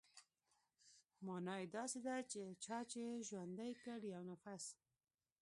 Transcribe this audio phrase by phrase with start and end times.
[1.25, 4.65] مانا يې داسې ده چې چا چې ژوندى کړ يو نفس.